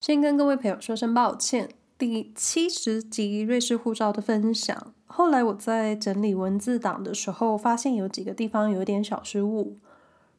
[0.00, 1.68] 先跟各位朋友说声抱歉，
[1.98, 4.94] 第七十集瑞士护照的分享。
[5.04, 9.76] 后来我在整理文字档的时候，发现有几个地方有点小失误，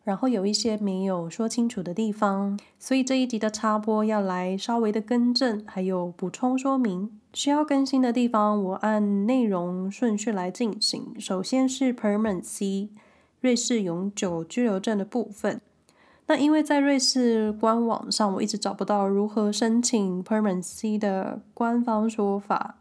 [0.04, 7.22] 然后有一些没有说清楚的地方，所以这一集的插播要来稍微的更正，还有补充说明。
[7.32, 11.14] 需要更新的地方，我按内容顺序来进行。
[11.20, 12.90] 首先是 Permanent C，
[13.40, 15.62] 瑞士永久居留证的部分。
[16.32, 22.78] 那因为在瑞士官网上，我一直找不到如何申请 Permanent C 的官方说法，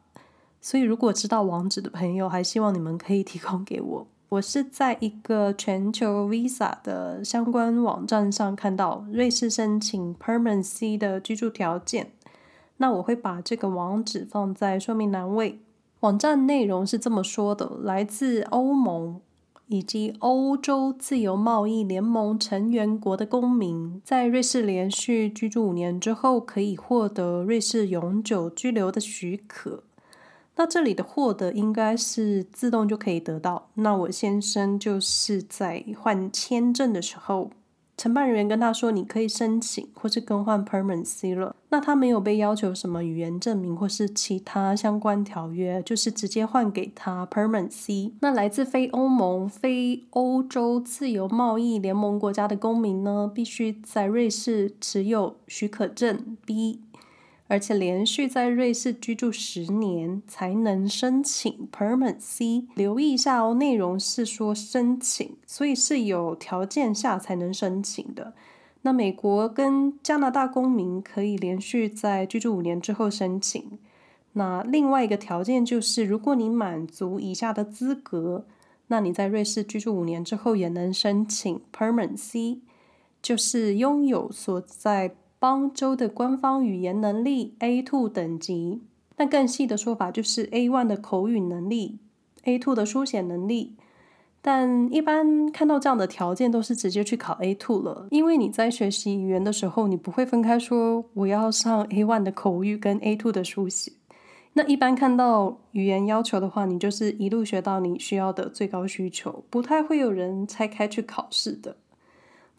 [0.60, 4.06] 所以如果知道网址的朋友，还希望你们可以提供给我。
[4.28, 12.12] 我是在一个全球 Visa 的相关网站上看到瑞士申请 Permanent C 的居住条件，
[12.76, 15.58] 那我会把这个网址放在说明栏位。
[15.98, 19.20] 网站内容是这么说的：来自欧盟。
[19.70, 29.84] 以及欧洲自由贸易联盟成员国的公民，在瑞士连续居住五年之后，可以获得瑞士永久居留的许可。
[30.56, 33.68] 那这里的获得应该是自动就可以得到。
[33.74, 37.52] 那我先生就是在换签证的时候。
[38.00, 48.14] 承办人员跟他说：“你可以申请或是更换 Permanent C 了。”那他没有被要求什么语言证明或是其他相关条约，就是直接换给他 Permanent C。
[48.22, 56.80] 那来自非欧盟、非欧洲自由贸易联盟国家的公民呢，必须在瑞士持有许可证 B。
[57.50, 62.68] 而且连续在瑞士居住十年才能申请 Permanent C。
[62.76, 68.34] 留意一下哦，内容是说申请，所以是有条件下才能申请的。
[68.82, 73.80] 那美国跟加拿大公民可以连续在居住五年之后申请。
[74.34, 78.46] 那另外一个条件就是，如果你满足以下的资格，
[78.86, 82.60] 那你在瑞士居住五年之后也能申请 Permanent C，
[83.20, 85.16] 就是拥有所在。
[85.40, 88.82] 邦州的官方语言能力 A2 等级，
[89.16, 91.98] 但更细的说法就是 A1 的口语能力
[92.44, 93.74] ，A2 的书写能力。
[94.42, 103.92] 但一般看到这样的条件，都是直接去考 A2 了，因为你在学习语言的时候，你不会分开说我要上 A1 的口语跟 A2 的书写。
[104.52, 111.76] 那一般看到语言要求的话，你就是一路学到你需要的最高需求，不太会有人拆开去考试的。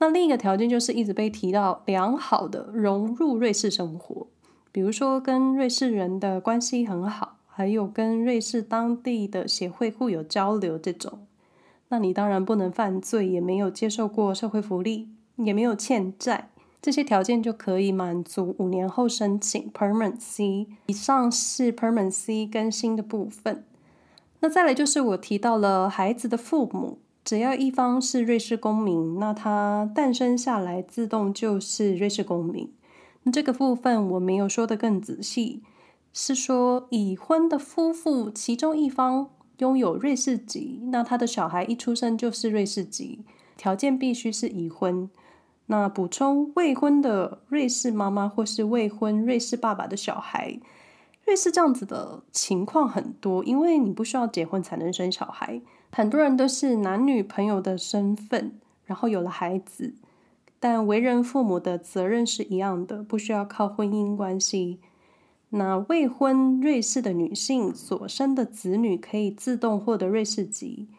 [0.01, 4.25] 那另一个条件就是一直被提到良好的融入瑞士生活，
[4.71, 11.19] 比如说跟瑞士人的关系很好，还有跟瑞士当地的协会互有交流这种。
[11.89, 16.49] 那你当然不能犯罪，也没有接受过社会福利，也没有欠债，
[16.81, 20.65] 这些条件就可以满足五年后申请 Permanent C。
[20.87, 23.65] 以上是 Permanent C 更新的部分。
[24.39, 26.97] 那再来就是我提到了孩子的父母。
[27.23, 32.71] 只要一方是瑞士公民，那他诞生下来自动就是瑞士公民。
[33.31, 35.61] 这个部分我没有说得更仔细，
[36.11, 43.23] 是说已婚的夫妇其中一方拥有瑞士籍，那他的小孩一出生就是瑞士籍，
[43.55, 45.07] 条件必须是已婚。
[45.67, 50.59] 那补充未婚的瑞士妈妈或是未婚瑞士爸爸的小孩，
[51.31, 55.61] 瑞士这样子的情况很多，因为你不需要结婚才能生小孩。
[55.89, 59.95] 很多人都是男女朋友的身份，然后有了孩子，
[60.59, 64.81] 但为人父母的责任是一样的，不需要靠婚姻关系。
[65.51, 70.89] 那未婚瑞士的女性所生的子女可以自动获得瑞士籍。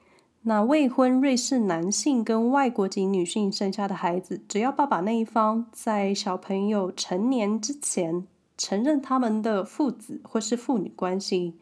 [0.44, 8.26] 那未婚瑞士男性跟外国籍女性生下的孩子，只要爸爸那一方在小朋友成年之前
[8.62, 11.54] 承认他们的父子或是父女关系，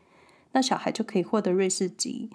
[0.52, 2.28] 那小孩就可以获得瑞士籍。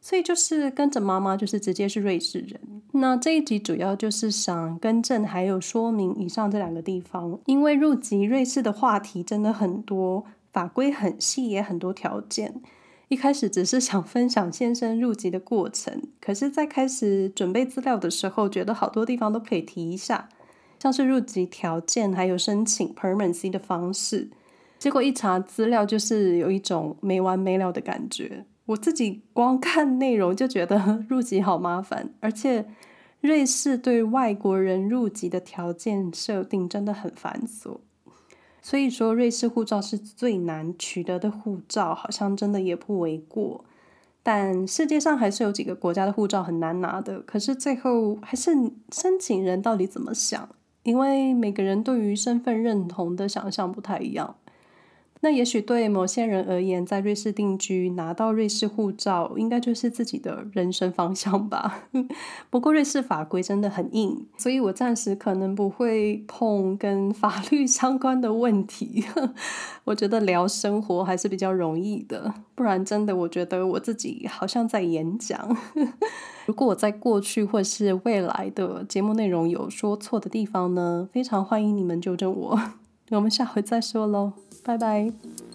[0.00, 2.60] 所以就是跟着妈妈，就是直接是瑞士人。
[2.92, 7.38] 那这一集主要就是想更正，还有说明以上这两个地方。
[7.46, 12.60] 因为入籍瑞士的话题真的很多，法规很细，也很多条件。
[13.08, 20.28] 一开始只是想分享先生入籍的过程，可是，在开始准备资料的时候，觉得好多地方都可以提一下，
[20.78, 24.30] 像是入籍条件，还有申请 Permanent C 的方式。
[24.78, 28.44] 结果一查资料，就是有一种没完没了的感觉。
[28.66, 32.66] 我自己光看内容就觉得 入籍好麻烦，而且
[33.20, 37.78] 瑞士对外国人入籍的条件设定真的很繁琐，
[38.62, 43.64] 所以说瑞士护照是最难取得的护照，好像真的也不为过。
[44.22, 48.52] 但世界上还是有几个国家的护照很难拿的，可是最后还是
[48.92, 50.46] 申请人到底怎么想，
[50.88, 54.34] 因为每个人对于身份认同的想象不太一样。
[55.20, 61.88] 那也许对某些人而言，在瑞士定居拿到瑞士护照，应该就是自己的人生方向吧。
[62.50, 69.04] 不过瑞士法规真的很硬，所以我暂时可能不会碰跟法律 相关的问题。
[69.84, 75.56] 我觉得聊生活还是比较容易的，不然真的我觉得我自己好像在演讲。
[76.46, 82.60] 如果我在过去或是未来的节目内容有说错的地方呢，非常欢迎你们纠正我。
[83.10, 84.32] 我们下回再说喽。
[84.68, 85.47] 拜拜。